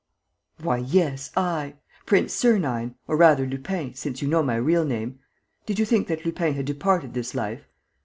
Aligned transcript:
"Why, 0.59 0.77
yes, 0.77 1.29
I! 1.37 1.75
Prince 2.07 2.33
Sernine, 2.33 2.95
or 3.07 3.15
rather 3.15 3.45
Lupin, 3.45 3.93
since 3.93 4.19
you 4.19 4.27
know 4.27 4.41
my 4.41 4.55
real 4.55 4.83
name! 4.83 5.19
Did 5.67 5.77
you 5.77 5.85
think 5.85 6.07
that 6.07 6.25
Lupin 6.25 6.55
had 6.55 6.65
departed 6.65 7.13
this 7.13 7.35
life? 7.35 7.67